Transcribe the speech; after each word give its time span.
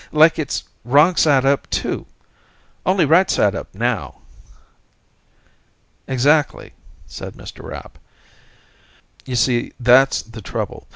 Like, 0.11 0.39
it's 0.39 0.63
wrong 0.83 1.15
side 1.15 1.45
up, 1.45 1.69
too. 1.69 2.07
Only, 2.87 3.05
right 3.05 3.29
side 3.29 3.53
up, 3.53 3.67
now." 3.75 4.15
"Exactly," 6.07 6.73
said 7.05 7.35
Mr. 7.35 7.63
Rapp. 7.63 7.99
"You 9.27 9.35
see, 9.35 9.73
that's 9.79 10.23
the 10.23 10.41
trouble. 10.41 10.87